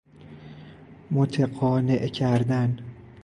متقانع 1.11 2.07
کردن 2.09 2.77